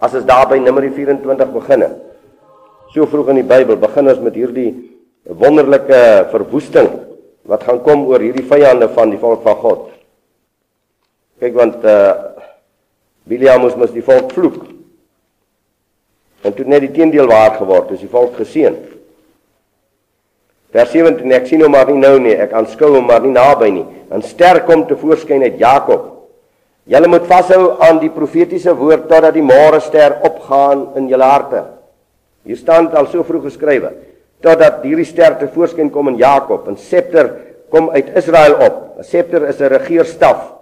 As 0.00 0.14
ons 0.16 0.24
daar 0.24 0.48
by 0.48 0.58
Numeri 0.58 0.90
24 0.96 1.52
begin. 1.52 1.84
So 2.94 3.06
vroeg 3.06 3.30
in 3.34 3.42
die 3.42 3.46
Bybel 3.46 3.76
begin 3.80 4.08
ons 4.08 4.22
met 4.24 4.34
hierdie 4.34 4.72
wonderlike 5.28 6.00
verwoesting 6.32 6.88
wat 7.50 7.64
gaan 7.66 7.82
kom 7.84 8.06
oor 8.08 8.22
hierdie 8.22 8.46
vyande 8.46 8.88
van 8.94 9.12
die 9.12 9.20
volk 9.20 9.44
van 9.44 9.56
God. 9.60 9.86
Kyk 11.40 11.56
want 11.56 11.84
uh 11.84 12.30
Biliam 13.30 13.60
moes 13.62 13.92
die 13.94 14.02
volk 14.02 14.32
vloek. 14.34 14.56
En 16.42 16.54
toe 16.56 16.64
net 16.66 16.82
die 16.82 16.90
teendeel 16.90 17.28
waar 17.30 17.52
geword, 17.60 17.92
is 17.94 18.00
die 18.02 18.10
volk 18.10 18.40
geseën. 18.40 18.74
Vers 20.74 20.90
17 20.94 21.34
ek 21.36 21.46
sien 21.46 21.62
hom 21.62 21.74
maar 21.76 21.90
nie 21.90 22.00
nou 22.00 22.16
nie, 22.22 22.32
ek 22.34 22.54
aanskou 22.56 22.94
hom 22.96 23.06
maar 23.06 23.22
nie 23.22 23.34
naby 23.34 23.70
nie. 23.70 23.86
'n 24.10 24.22
Ster 24.22 24.64
kom 24.66 24.86
te 24.86 24.96
voorskyn 24.96 25.42
uit 25.42 25.58
Jakob. 25.58 26.19
Julle 26.84 27.08
moet 27.08 27.26
vashou 27.26 27.76
aan 27.82 27.98
die 27.98 28.10
profetiese 28.10 28.72
woord 28.76 29.08
totdat 29.08 29.34
die 29.34 29.44
môre 29.44 29.80
ster 29.80 30.20
opgaan 30.22 30.88
in 30.96 31.08
julle 31.08 31.24
harte. 31.24 31.64
Hier 32.44 32.56
staan 32.56 32.86
dit 32.86 32.94
al 32.94 33.06
so 33.06 33.22
vroeg 33.22 33.44
geskrywe 33.50 33.92
totdat 34.40 34.80
hierdie 34.84 35.04
ster 35.04 35.34
te 35.36 35.50
voorskyn 35.52 35.90
kom 35.92 36.08
in 36.08 36.16
Jakob, 36.16 36.68
'n 36.68 36.76
scepter 36.76 37.30
kom 37.70 37.90
uit 37.90 38.08
Israel 38.16 38.54
op. 38.66 38.98
'n 38.98 39.04
Scepter 39.04 39.48
is 39.48 39.60
'n 39.60 39.68
regeerstaf. 39.68 40.52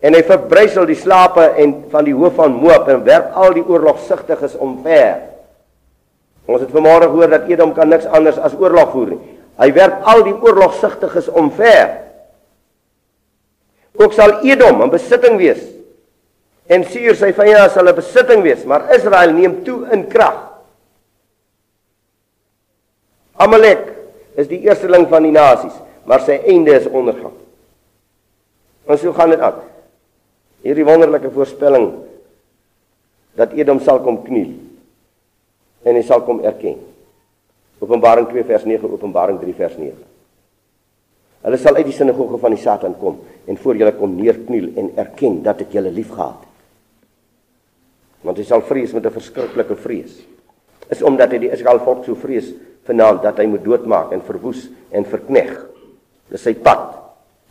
En 0.00 0.14
hy 0.14 0.22
verbrysel 0.22 0.86
die 0.86 0.98
slape 0.98 1.54
en 1.56 1.84
van 1.90 2.04
die 2.04 2.14
hoof 2.14 2.34
van 2.34 2.52
Moab 2.52 2.88
en 2.88 3.04
werp 3.04 3.32
al 3.34 3.52
die 3.52 3.64
oorlogsugtiges 3.64 4.56
omver. 4.56 5.16
Ons 6.46 6.60
het 6.60 6.70
vanmôre 6.70 7.08
gehoor 7.08 7.30
dat 7.30 7.48
Edom 7.48 7.72
kan 7.72 7.88
niks 7.88 8.06
anders 8.06 8.38
as 8.38 8.52
oorlog 8.58 8.90
voer 8.92 9.06
nie. 9.06 9.20
Hy 9.56 9.72
werp 9.72 10.02
al 10.04 10.22
die 10.22 10.34
oorlogsugtiges 10.34 11.28
omver. 11.28 12.03
Ook 13.96 14.12
sal 14.12 14.42
Edom 14.42 14.82
'n 14.82 14.90
besitting 14.90 15.36
wees. 15.36 15.62
En 16.66 16.84
Seir 16.84 17.14
sy 17.16 17.32
vyande 17.32 17.70
sal 17.70 17.88
'n 17.88 17.94
besitting 17.94 18.42
wees, 18.42 18.64
maar 18.64 18.94
Israel 18.94 19.32
neem 19.32 19.64
toe 19.64 19.86
in 19.90 20.08
krag. 20.08 20.50
Amalek 23.36 23.92
is 24.34 24.48
die 24.48 24.60
eersteling 24.60 25.08
van 25.08 25.22
die 25.22 25.32
nasies, 25.32 25.74
maar 26.04 26.20
sy 26.20 26.40
einde 26.46 26.74
is 26.74 26.86
ondergang. 26.86 27.34
En 28.86 28.98
so 28.98 29.12
gaan 29.12 29.30
dit 29.30 29.40
aan. 29.40 29.60
Hierdie 30.62 30.84
wonderlike 30.84 31.30
voorspelling 31.30 31.92
dat 33.34 33.52
Edom 33.52 33.80
sal 33.80 34.00
kom 34.00 34.22
kniel 34.22 34.52
en 35.82 35.94
hy 35.94 36.02
sal 36.02 36.22
kom 36.22 36.40
erken. 36.44 36.78
Openbaring 37.78 38.28
2 38.28 38.44
vers 38.44 38.64
9, 38.64 38.92
Openbaring 38.92 39.40
3 39.40 39.54
vers 39.54 39.76
9. 39.76 39.92
Hulle 41.44 41.56
sal 41.60 41.76
uit 41.76 41.84
die 41.84 41.96
sinagoge 41.96 42.38
van 42.40 42.54
die 42.54 42.62
Satan 42.62 42.94
kom 43.00 43.18
en 43.46 43.58
voor 43.60 43.76
julle 43.76 43.92
kom 43.98 44.14
neerkniel 44.16 44.70
en 44.80 44.90
erken 45.00 45.42
dat 45.44 45.60
ek 45.64 45.74
julle 45.76 45.92
liefgehad 45.92 46.40
het. 46.40 46.52
Want 48.24 48.40
hy 48.40 48.46
sal 48.48 48.64
vrees 48.64 48.92
met 48.96 49.04
'n 49.04 49.12
verskriklike 49.12 49.76
vrees. 49.76 50.22
Is 50.88 51.02
omdat 51.02 51.30
hy 51.32 51.38
die 51.38 51.52
Israel 51.52 51.78
volk 51.78 52.04
so 52.04 52.14
vrees 52.14 52.52
vanaand 52.84 53.22
dat 53.22 53.38
hy 53.38 53.46
moet 53.46 53.64
doodmaak 53.64 54.12
en 54.12 54.22
verwoes 54.22 54.68
en 54.90 55.04
verkneg. 55.04 55.66
Dis 56.30 56.42
sy 56.42 56.54
pad. 56.54 56.94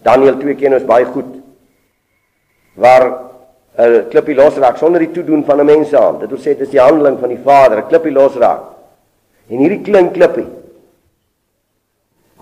Daniël 0.02 0.38
2 0.38 0.56
ken 0.56 0.74
ons 0.74 0.86
baie 0.86 1.06
goed. 1.06 1.42
Waar 2.76 3.32
'n 3.78 4.10
klippie 4.10 4.36
losraak 4.36 4.78
sonder 4.78 5.00
die 5.00 5.12
toedoen 5.12 5.44
van 5.44 5.60
'n 5.60 5.66
mens 5.66 5.94
aan. 5.94 6.20
Dit 6.20 6.30
wil 6.30 6.40
sê 6.40 6.58
dit 6.58 6.62
is 6.62 6.70
die 6.70 6.80
handeling 6.80 7.20
van 7.20 7.30
die 7.30 7.44
Vader, 7.44 7.78
'n 7.78 7.88
klippie 7.88 8.12
losraak. 8.12 8.62
En 9.50 9.58
hierdie 9.58 9.82
klein 9.82 10.12
klippie 10.12 10.64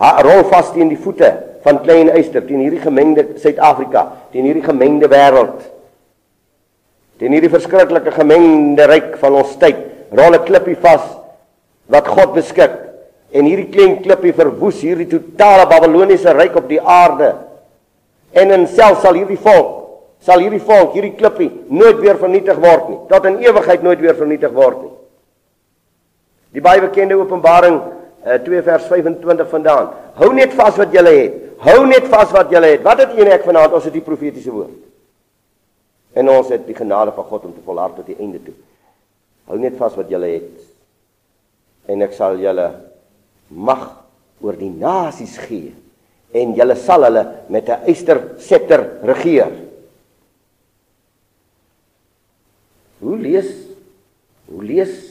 Ha 0.01 0.21
rol 0.25 0.43
vas 0.49 0.71
teen 0.73 0.89
die 0.89 0.99
voete 0.99 1.29
van 1.63 1.81
klein 1.83 2.09
eister 2.09 2.43
teen 2.45 2.63
hierdie 2.63 2.81
gemengde 2.81 3.25
Suid-Afrika, 3.41 4.05
teen 4.33 4.47
hierdie 4.47 4.65
gemengde 4.65 5.09
wêreld. 5.11 5.61
Teen 7.21 7.35
hierdie 7.35 7.51
verskriklike 7.53 8.13
gemengde 8.15 8.87
ryk 8.89 9.17
van 9.21 9.37
ons 9.43 9.53
tyd, 9.61 9.77
rol 10.11 10.33
'n 10.35 10.45
klippie 10.45 10.77
vas 10.81 11.05
wat 11.87 12.07
God 12.07 12.33
beskik. 12.33 12.71
En 13.31 13.45
hierdie 13.45 13.69
klein 13.71 14.01
klippie 14.01 14.33
verwoes 14.33 14.81
hierdie 14.81 15.07
totale 15.07 15.67
Babiloniese 15.69 16.33
ryk 16.33 16.55
op 16.55 16.67
die 16.67 16.81
aarde. 16.81 17.35
En 18.33 18.51
in 18.51 18.67
self 18.67 19.01
sal 19.01 19.13
hierdie 19.13 19.37
volk, 19.37 19.69
sal 20.19 20.39
hierdie 20.39 20.59
volk, 20.59 20.93
hierdie 20.93 21.15
klippie 21.15 21.51
nooit 21.67 21.99
weer 21.99 22.17
vernietig 22.17 22.57
word 22.57 22.89
nie. 22.89 22.99
Tot 23.07 23.25
in 23.25 23.39
ewigheid 23.39 23.83
nooit 23.83 23.99
weer 23.99 24.15
vernietig 24.15 24.51
word 24.51 24.81
nie. 24.81 24.91
Die 26.51 26.61
baie 26.63 26.81
bekende 26.83 27.15
Openbaring 27.15 27.79
uh, 28.25 28.37
2 28.43 28.61
vers 28.61 28.85
25 28.89 29.49
vandaan. 29.49 29.91
Hou 30.19 30.31
net 30.33 30.53
vas 30.57 30.77
wat 30.77 30.93
jy 30.93 31.03
het. 31.07 31.39
Hou 31.61 31.85
net 31.85 32.07
vas 32.09 32.31
wat 32.33 32.51
jy 32.53 32.61
het. 32.65 32.83
Wat 32.85 32.99
het 33.03 33.15
u 33.15 33.21
en 33.21 33.31
ek 33.35 33.45
vanaand? 33.45 33.73
Ons 33.77 33.87
het 33.89 33.95
die 33.95 34.05
profetiese 34.05 34.53
woord. 34.53 34.77
En 36.13 36.29
ons 36.29 36.49
het 36.51 36.65
die 36.67 36.75
genade 36.75 37.13
van 37.15 37.27
God 37.29 37.47
om 37.47 37.55
te 37.55 37.63
volhard 37.65 37.95
tot 37.99 38.09
die 38.09 38.17
einde 38.19 38.41
toe. 38.43 38.55
Hou 39.51 39.59
net 39.59 39.77
vas 39.79 39.95
wat 39.99 40.11
jy 40.11 40.21
het. 40.25 40.65
En 41.91 42.01
ek 42.05 42.13
sal 42.15 42.39
julle 42.41 42.67
mag 43.51 43.87
oor 44.41 44.57
die 44.57 44.71
nasies 44.71 45.37
gee 45.47 45.73
en 46.31 46.53
julle 46.55 46.77
sal 46.79 47.03
hulle 47.03 47.23
met 47.51 47.67
'n 47.69 47.83
eyster 47.87 48.39
scepter 48.39 49.03
regeer. 49.03 49.51
Hoe 52.99 53.17
lees 53.17 53.49
hoe 54.47 54.63
lees 54.63 55.10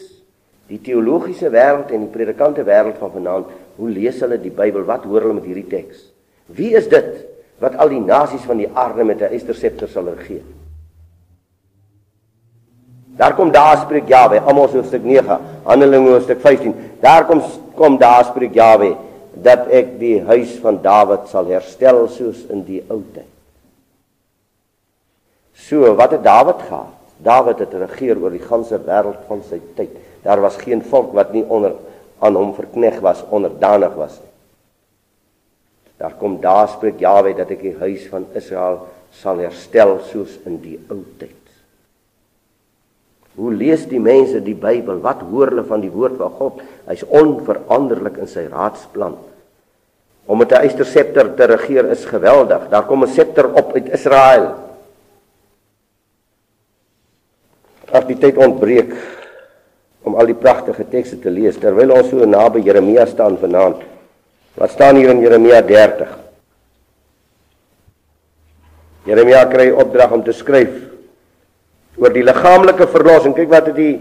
die 0.71 0.79
teologiese 0.79 1.51
wêreld 1.51 1.91
en 1.91 2.07
die 2.07 2.13
predikante 2.15 2.63
wêreld 2.67 3.01
van 3.03 3.13
vanaand, 3.17 3.51
hoe 3.81 3.91
lees 3.91 4.21
hulle 4.23 4.39
die 4.39 4.55
Bybel? 4.55 4.87
Wat 4.87 5.05
hoor 5.09 5.27
hulle 5.27 5.41
met 5.41 5.49
hierdie 5.49 5.67
teks? 5.71 6.07
Wie 6.55 6.73
is 6.79 6.87
dit 6.91 7.27
wat 7.61 7.77
al 7.77 7.91
die 7.93 8.01
nasies 8.01 8.47
van 8.47 8.61
die 8.63 8.71
aarde 8.71 9.05
met 9.05 9.21
'n 9.21 9.33
eysterscepter 9.35 9.89
sal 9.89 10.09
regeer? 10.09 10.47
Daar 13.17 13.35
kom 13.35 13.51
daar 13.53 13.77
spreek 13.77 14.09
Jawe, 14.09 14.41
Amos 14.41 14.73
hoofstuk 14.73 15.05
9, 15.05 15.39
Handelinge 15.65 16.11
hoofstuk 16.11 16.41
15. 16.41 16.75
Daar 17.01 17.27
kom 17.27 17.43
kom 17.75 17.99
daar 17.99 18.25
spreek 18.25 18.55
Jawe 18.55 18.97
dat 19.35 19.69
ek 19.69 19.99
die 19.99 20.21
huis 20.25 20.59
van 20.61 20.83
Dawid 20.83 21.29
sal 21.29 21.47
herstel 21.47 22.09
soos 22.09 22.45
in 22.49 22.65
die 22.65 22.83
ou 22.89 23.03
tyd. 23.15 23.29
So, 25.55 25.95
wat 25.95 26.11
het 26.11 26.25
Dawid 26.25 26.63
gehad? 26.69 27.00
Dawid 27.23 27.59
het 27.59 27.75
regeer 27.75 28.19
oor 28.21 28.31
die 28.31 28.45
ganse 28.45 28.79
wêreld 28.87 29.27
van 29.29 29.43
sy 29.49 29.61
tyd. 29.77 29.93
Daar 30.25 30.41
was 30.41 30.57
geen 30.57 30.83
volk 30.83 31.13
wat 31.17 31.33
nie 31.33 31.45
onder 31.45 31.77
aan 32.21 32.37
hom 32.37 32.55
verkneg 32.55 33.01
was, 33.01 33.25
onderdanig 33.33 33.95
was 33.97 34.19
nie. 34.21 34.29
Daar 36.01 36.17
kom 36.17 36.39
daar 36.41 36.69
spreek 36.73 37.01
Jaweh 37.01 37.35
dat 37.37 37.51
ek 37.53 37.61
die 37.61 37.77
huis 37.77 38.07
van 38.09 38.25
Israel 38.37 38.87
sal 39.21 39.43
herstel 39.45 39.99
soos 40.09 40.39
in 40.49 40.57
die 40.63 40.79
ou 40.89 41.03
tyd. 41.21 41.37
Hoe 43.37 43.53
lees 43.53 43.85
die 43.89 44.01
mense 44.01 44.41
die 44.45 44.57
Bybel? 44.57 45.03
Wat 45.05 45.21
hoor 45.29 45.53
hulle 45.53 45.65
van 45.69 45.85
die 45.85 45.93
woord 45.93 46.17
van 46.21 46.33
God? 46.39 46.63
Hy's 46.89 47.05
onveranderlik 47.05 48.17
in 48.21 48.29
sy 48.29 48.47
raadsplan. 48.49 49.19
Om 50.27 50.39
met 50.39 50.53
'n 50.53 50.63
eysterscepter 50.65 51.35
te 51.37 51.45
regeer 51.45 51.91
is 51.91 52.05
geweldig. 52.05 52.69
Daar 52.71 52.87
kom 52.87 53.05
'n 53.05 53.09
scepter 53.09 53.53
op 53.53 53.73
uit 53.73 53.93
Israel. 53.93 54.70
Ag 58.01 58.07
die 58.09 58.17
tyd 58.17 58.39
ontbreek 58.41 58.95
om 60.09 60.17
al 60.17 60.31
die 60.31 60.39
pragtige 60.39 60.87
tekste 60.89 61.19
te 61.21 61.29
lees 61.33 61.59
terwyl 61.61 61.93
ons 61.99 62.09
so 62.09 62.25
naby 62.25 62.63
Jeremia 62.65 63.05
staan 63.09 63.37
vanaand. 63.41 63.83
Wat 64.57 64.73
staan 64.73 64.97
hier 64.97 65.13
in 65.13 65.21
Jeremia 65.21 65.61
30? 65.67 66.15
Jeremia 69.11 69.45
kry 69.53 69.69
opdrag 69.73 70.17
om 70.17 70.25
te 70.25 70.33
skryf 70.37 70.73
oor 72.01 72.15
die 72.15 72.25
liggaamlike 72.25 72.89
verlossing. 72.89 73.37
Kyk 73.37 73.53
wat 73.53 73.69
het 73.69 73.77
die 73.77 73.95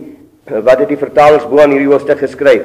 wat 0.49 0.79
het 0.81 0.89
die 0.89 0.97
vertalers 0.97 1.43
bo 1.45 1.59
aan 1.61 1.75
hierdie 1.75 1.91
hoofstuk 1.91 2.23
geskryf? 2.23 2.63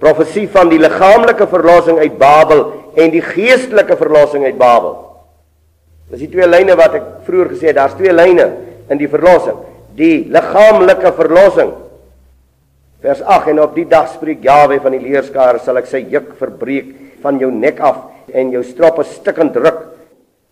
Profesie 0.00 0.46
van 0.54 0.70
die 0.70 0.78
liggaamlike 0.78 1.50
verlossing 1.50 1.98
uit 1.98 2.14
Babel 2.20 2.64
en 2.94 3.10
die 3.10 3.24
geestelike 3.26 3.98
verlossing 3.98 4.46
uit 4.46 4.56
Babel. 4.60 4.94
Dis 6.12 6.22
die 6.22 6.30
twee 6.30 6.46
lyne 6.46 6.78
wat 6.78 6.94
ek 7.00 7.12
vroeër 7.26 7.54
gesê 7.56 7.72
het, 7.72 7.80
daar's 7.80 7.98
twee 7.98 8.14
lyne 8.14 8.52
in 8.92 9.00
die 9.00 9.10
verlossing. 9.10 9.58
Die 9.94 10.24
liggaamlike 10.26 11.12
verlossing 11.14 11.72
Vers 13.04 13.20
8 13.20 13.50
en 13.52 13.60
op 13.60 13.74
die 13.76 13.84
dag 13.84 14.06
spreek 14.08 14.40
Jawe 14.46 14.78
van 14.80 14.94
die 14.96 15.02
leerskare 15.02 15.58
sal 15.60 15.76
ek 15.76 15.90
sy 15.90 16.00
juk 16.08 16.30
verbreek 16.38 16.86
van 17.20 17.36
jou 17.36 17.50
nek 17.52 17.82
af 17.84 17.98
en 18.32 18.52
jou 18.54 18.62
stroppe 18.64 19.04
stikkend 19.04 19.58
ruk. 19.60 19.82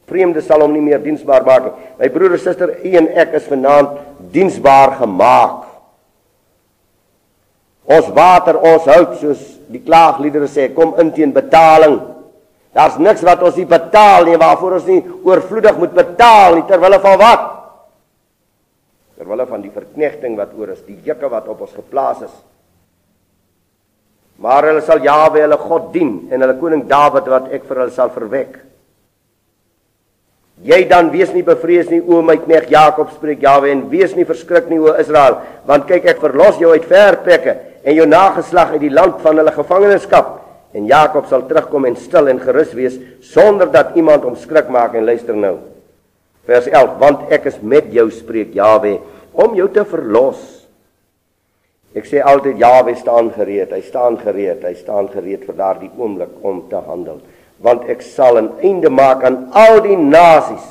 Vreemde 0.04 0.42
sal 0.44 0.60
hom 0.60 0.74
nie 0.74 0.82
meer 0.84 1.00
diensbaar 1.00 1.46
maak 1.46 1.64
nie. 1.64 1.72
My 1.96 2.10
broer 2.12 2.36
en 2.36 2.42
suster, 2.42 2.74
u 2.84 2.92
en 3.00 3.08
ek 3.22 3.38
is 3.38 3.48
vanaand 3.48 3.94
diensbaar 4.34 4.98
gemaak. 4.98 5.62
Ons 7.88 8.12
water, 8.12 8.60
ons 8.60 8.92
hout 8.92 9.16
soos 9.22 9.40
die 9.72 9.80
klaagliedere 9.80 10.50
sê, 10.52 10.68
kom 10.76 10.92
in 11.00 11.14
teen 11.16 11.32
betaling. 11.32 11.96
Daar's 12.76 13.00
niks 13.00 13.24
wat 13.24 13.40
ons 13.48 13.56
nie 13.56 13.68
betaal 13.68 14.28
nie, 14.28 14.36
waarvoor 14.36 14.76
ons 14.76 14.92
nie 14.92 15.00
oorvloedig 15.24 15.80
moet 15.80 15.96
betaal 15.96 16.60
nie 16.60 16.68
terwyl 16.68 17.00
van 17.00 17.18
wat? 17.24 17.51
Terwyl 19.22 19.46
van 19.46 19.62
die 19.62 19.70
verknegting 19.70 20.34
wat 20.34 20.56
oor 20.58 20.72
is, 20.74 20.82
die 20.82 20.98
jukke 21.06 21.30
wat 21.30 21.46
op 21.50 21.62
ons 21.62 21.76
geplaas 21.78 22.24
is. 22.26 22.34
Maar 24.42 24.66
hulle 24.72 24.82
sal 24.82 25.04
Jawe 25.04 25.44
hulle 25.44 25.58
God 25.60 25.92
dien 25.94 26.12
en 26.32 26.42
hulle 26.42 26.58
koning 26.58 26.82
Dawid 26.90 27.30
wat 27.30 27.52
ek 27.54 27.68
vir 27.68 27.84
hulle 27.84 27.94
sal 27.94 28.10
verwek. 28.10 28.58
Jy 30.66 30.80
dan 30.90 31.12
wees 31.14 31.30
nie 31.34 31.44
bevrees 31.46 31.88
nie 31.90 32.02
o 32.02 32.18
my 32.26 32.36
knegt 32.42 32.70
Jakob 32.74 33.14
spreek 33.14 33.42
Jawe 33.46 33.70
en 33.70 33.86
wees 33.94 34.16
nie 34.18 34.26
verskrik 34.26 34.68
nie 34.70 34.82
o 34.82 34.92
Israel 34.98 35.40
want 35.66 35.88
kyk 35.88 36.10
ek 36.12 36.22
verlos 36.22 36.58
jou 36.60 36.74
uit 36.74 36.86
ver 36.86 37.18
plekke 37.24 37.56
en 37.82 37.96
jou 37.96 38.06
nageslag 38.06 38.74
uit 38.76 38.84
die 38.84 38.92
land 38.92 39.22
van 39.24 39.40
hulle 39.40 39.54
gevangenskap 39.54 40.36
en 40.76 40.86
Jakob 40.90 41.26
sal 41.30 41.48
terugkom 41.48 41.88
en 41.88 41.98
stil 41.98 42.30
en 42.30 42.42
gerus 42.42 42.76
wees 42.78 43.00
sonder 43.32 43.72
dat 43.74 43.96
iemand 43.98 44.26
hom 44.28 44.38
skrik 44.38 44.70
maak 44.70 44.94
en 44.98 45.08
luister 45.08 45.38
nou 45.38 45.56
vers 46.48 46.66
11 46.66 46.98
want 47.02 47.30
ek 47.32 47.46
is 47.52 47.60
met 47.62 47.92
jou 47.92 48.08
spreek 48.10 48.54
Jawe 48.54 48.98
om 49.32 49.54
jou 49.56 49.68
te 49.72 49.84
verlos 49.84 50.42
ek 51.94 52.08
sê 52.08 52.22
altyd 52.24 52.60
Jawe 52.62 52.96
staan 53.00 53.30
gereed 53.36 53.72
hy 53.72 53.82
staan 53.86 54.18
gereed 54.22 54.64
hy 54.64 54.74
staan 54.74 55.08
gereed 55.12 55.46
vir 55.48 55.58
daardie 55.58 55.92
oomblik 55.96 56.34
om 56.42 56.64
te 56.70 56.80
handel 56.88 57.20
want 57.62 57.88
ek 57.88 58.02
sal 58.02 58.38
'n 58.38 58.50
einde 58.62 58.90
maak 58.90 59.24
aan 59.24 59.48
al 59.52 59.80
die 59.80 59.96
nasies 59.96 60.66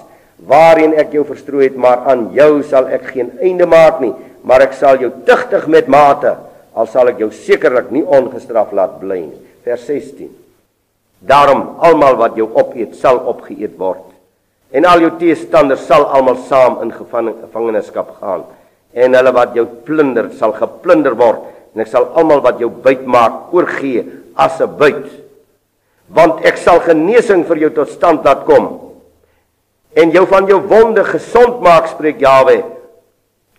waarheen 0.47 0.94
ek 0.97 1.13
jou 1.15 1.23
verstrooi 1.27 1.69
het, 1.69 1.77
maar 1.77 2.06
aan 2.09 2.29
jou 2.35 2.62
sal 2.65 2.89
ek 2.89 3.12
geen 3.13 3.31
einde 3.41 3.67
maak 3.69 4.01
nie, 4.01 4.13
maar 4.44 4.63
ek 4.65 4.74
sal 4.77 5.00
jou 5.01 5.12
tugtig 5.27 5.67
met 5.69 5.89
mate, 5.91 6.35
al 6.74 6.88
sal 6.89 7.12
ek 7.12 7.21
jou 7.21 7.29
sekerlik 7.35 7.91
nie 7.94 8.03
ongestraf 8.03 8.71
laat 8.74 8.97
bly 9.01 9.19
nie. 9.27 9.41
Vers 9.65 9.85
16. 9.85 10.31
Daarom 11.21 11.77
almal 11.85 12.17
wat 12.17 12.38
jou 12.39 12.47
opeet, 12.50 12.95
sal 12.97 13.21
opgeëet 13.29 13.77
word. 13.77 14.07
En 14.71 14.88
al 14.88 15.03
jou 15.03 15.12
teestanders 15.19 15.83
sal 15.88 16.06
almal 16.15 16.38
saam 16.47 16.79
in 16.85 16.94
gevangenskap 16.95 18.13
gaan. 18.21 18.45
En 18.95 19.15
hulle 19.18 19.33
wat 19.35 19.56
jou 19.56 19.65
plunder, 19.88 20.29
sal 20.39 20.53
geplunder 20.56 21.15
word, 21.19 21.44
en 21.75 21.83
ek 21.83 21.91
sal 21.91 22.07
almal 22.19 22.44
wat 22.44 22.59
jou 22.59 22.69
byt 22.83 23.03
maak 23.07 23.51
oorgee 23.56 24.03
as 24.35 24.62
'n 24.62 24.77
byt. 24.79 25.07
Want 26.07 26.45
ek 26.45 26.57
sal 26.57 26.79
genesing 26.79 27.44
vir 27.47 27.57
jou 27.57 27.69
tot 27.69 27.89
stand 27.89 28.23
laat 28.25 28.45
kom. 28.45 28.91
En 29.95 30.12
jou 30.12 30.25
van 30.25 30.47
jou 30.47 30.59
wonde 30.59 31.03
gesond 31.03 31.62
maak 31.62 31.88
spreek 31.88 32.19
Jawe 32.19 32.63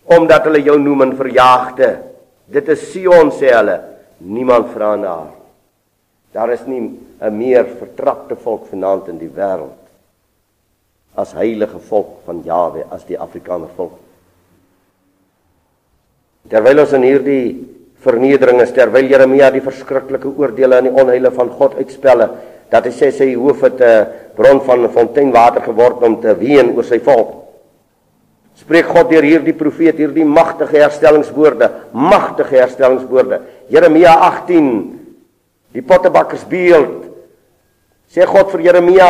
omdat 0.05 0.43
hulle 0.43 0.61
jou 0.61 0.77
noem 0.77 1.01
'n 1.01 1.15
verjaagde. 1.15 1.97
Dit 2.45 2.67
is 2.69 2.91
Sion 2.91 3.31
sê 3.31 3.53
hulle. 3.53 3.79
Niemand 4.19 4.67
vra 4.73 4.95
na 4.95 5.07
haar. 5.07 5.33
Daar 6.33 6.49
is 6.51 6.65
nie 6.67 6.99
'n 7.21 7.37
meer 7.37 7.65
vertrapte 7.65 8.35
volk 8.35 8.65
vanaand 8.67 9.07
in 9.07 9.17
die 9.17 9.29
wêreld 9.29 9.82
as 11.15 11.33
heilige 11.37 11.79
volk 11.89 12.23
van 12.25 12.41
Jawe 12.45 12.87
as 12.91 13.05
die 13.05 13.17
Afrikaner 13.19 13.69
volk. 13.77 13.99
Terwyl 16.49 16.83
ons 16.83 16.93
in 16.97 17.05
hierdie 17.05 17.45
vernedering 18.03 18.59
is 18.63 18.73
terwyl 18.75 19.07
Jeremia 19.07 19.51
die 19.53 19.63
verskriklike 19.63 20.27
oordeele 20.27 20.79
aan 20.79 20.89
die 20.89 20.97
onheile 21.03 21.31
van 21.31 21.51
God 21.53 21.77
uitspelle 21.79 22.27
dat 22.73 22.89
hy 22.89 22.91
sê 22.95 23.11
sy 23.13 23.29
hoof 23.37 23.61
het 23.63 23.79
'n 23.79 23.85
uh, 23.85 24.07
bron 24.35 24.59
van 24.65 24.89
fonteinwater 24.89 25.61
geword 25.61 26.03
om 26.03 26.19
te 26.21 26.33
ween 26.35 26.73
oor 26.75 26.83
sy 26.83 26.99
volk. 26.99 27.45
Spreek 28.57 28.85
God 28.85 29.09
deur 29.09 29.23
hierdie 29.23 29.53
profeet 29.53 29.97
hierdie 29.97 30.25
magtige 30.25 30.81
herstellingswoorde 30.81 31.69
magtige 31.91 32.57
herstellingswoorde. 32.57 33.41
Jeremia 33.69 34.13
18 34.19 34.99
die 35.73 35.81
pottebakkersbeeld 35.81 37.05
sê 38.09 38.25
God 38.25 38.51
vir 38.51 38.61
Jeremia 38.61 39.09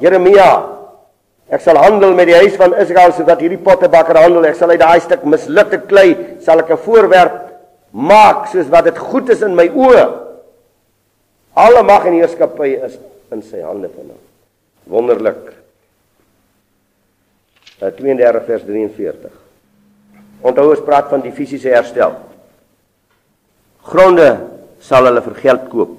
Jeremia 0.00 0.71
Ek 1.52 1.60
sal 1.60 1.76
handel 1.76 2.14
met 2.16 2.30
die 2.30 2.38
huis 2.38 2.54
van 2.56 2.72
Israel 2.80 3.12
sodat 3.12 3.42
hierdie 3.44 3.60
pottebakker 3.60 4.16
handel. 4.16 4.46
Ek 4.48 4.56
sal 4.56 4.72
uit 4.72 4.80
daai 4.80 5.02
stuk 5.04 5.26
mislukte 5.28 5.82
klei 5.84 6.38
sal 6.40 6.62
ek 6.64 6.70
'n 6.72 6.80
voorwerp 6.80 7.36
maak 7.92 8.48
soos 8.48 8.70
wat 8.72 8.84
dit 8.84 8.98
goed 8.98 9.28
is 9.28 9.42
in 9.42 9.54
my 9.54 9.68
oë. 9.68 10.06
Alle 11.52 11.82
mag 11.82 12.06
en 12.06 12.16
heerskappy 12.16 12.80
is 12.80 12.96
in 13.30 13.42
sy 13.42 13.60
hande 13.60 13.88
vanaand. 13.88 14.24
Wonderlik. 14.88 15.52
32 17.78 18.36
eh, 18.36 18.46
vers 18.46 18.62
43. 18.62 19.32
Onthou 20.40 20.70
ons 20.70 20.80
praat 20.80 21.10
van 21.10 21.20
die 21.20 21.32
fisiese 21.32 21.68
herstel. 21.68 22.16
Gronde 23.82 24.40
sal 24.80 25.04
hulle 25.04 25.20
vir 25.20 25.34
geld 25.34 25.68
koop 25.68 25.98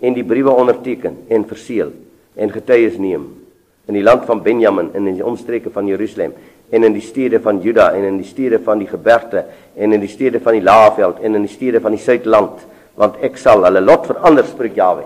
en 0.00 0.14
die 0.14 0.24
briewe 0.24 0.50
onderteken 0.50 1.26
en 1.28 1.44
verseël 1.44 1.92
en 2.36 2.50
getuies 2.50 2.96
neem 2.98 3.45
in 3.86 3.94
die 3.94 4.02
land 4.02 4.24
van 4.26 4.42
Benjamin 4.42 4.90
en 4.94 5.06
in 5.06 5.18
die 5.18 5.26
omstreke 5.26 5.70
van 5.70 5.86
Jerusalem 5.86 6.34
en 6.70 6.84
in 6.84 6.94
die 6.96 7.04
stede 7.04 7.40
van 7.40 7.60
Juda 7.62 7.92
en 7.94 8.04
in 8.04 8.16
die 8.18 8.26
stede 8.26 8.58
van 8.62 8.80
die 8.82 8.88
gebergte 8.90 9.44
en 9.76 9.92
in 9.92 10.02
die 10.02 10.10
stede 10.10 10.40
van 10.42 10.58
die 10.58 10.64
Laagveld 10.64 11.20
en 11.22 11.38
in 11.38 11.46
die 11.46 11.52
stede 11.52 11.80
van 11.80 11.94
die 11.94 12.02
Suidland 12.02 12.64
want 12.96 13.20
ek 13.24 13.36
sal 13.38 13.62
hulle 13.66 13.82
lot 13.84 14.08
verander 14.08 14.46
spreek 14.48 14.78
Jawe. 14.78 15.04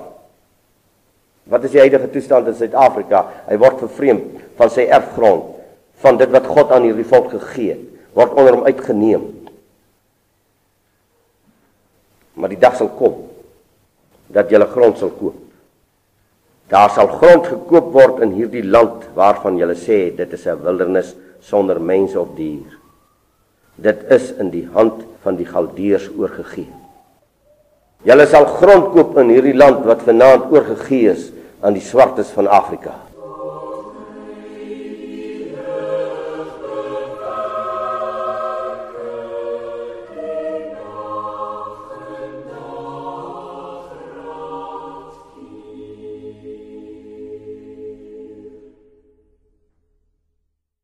Wat 1.50 1.65
is 1.67 1.75
die 1.75 1.82
huidige 1.82 2.06
toestand 2.15 2.47
in 2.47 2.55
Suid-Afrika? 2.55 3.25
Hy 3.49 3.59
word 3.59 3.82
vervreemd 3.82 4.38
van 4.61 4.71
sy 4.71 4.87
erfgrond, 4.87 5.56
van 6.00 6.21
dit 6.21 6.31
wat 6.31 6.47
God 6.47 6.71
aan 6.71 6.87
hierdie 6.87 7.09
volk 7.11 7.32
gegee 7.35 7.75
het, 7.75 7.82
word 8.15 8.37
onder 8.38 8.55
hom 8.55 8.69
uitgeneem. 8.69 9.27
Maar 12.38 12.55
die 12.55 12.61
dag 12.62 12.79
sal 12.79 12.93
kom 12.94 13.27
dat 14.31 14.53
jy 14.53 14.62
grond 14.71 15.00
sal 15.00 15.11
koop. 15.19 15.50
Daar 16.70 16.90
sal 16.94 17.08
grond 17.19 17.49
gekoop 17.50 17.88
word 17.94 18.20
in 18.22 18.37
hierdie 18.37 18.62
land 18.62 19.08
waarvan 19.17 19.58
jy 19.58 19.75
sê 19.75 19.99
dit 20.17 20.32
is 20.32 20.46
'n 20.46 20.62
wildernis 20.62 21.17
sonder 21.40 21.81
mens 21.81 22.14
of 22.17 22.28
dier. 22.37 22.78
Dit 23.76 24.05
is 24.11 24.31
in 24.38 24.50
die 24.50 24.69
hand 24.72 25.02
van 25.22 25.37
die 25.37 25.46
Galdeërs 25.46 26.11
oorgegee. 26.19 26.69
Julle 28.02 28.26
sal 28.26 28.44
grond 28.44 28.93
koop 28.93 29.19
in 29.19 29.28
hierdie 29.28 29.56
land 29.56 29.84
wat 29.84 30.02
vanaand 30.02 30.52
oorgegee 30.52 31.11
is 31.11 31.32
aan 31.61 31.72
die 31.72 31.84
swartes 31.84 32.31
van 32.31 32.46
Afrika. 32.46 32.94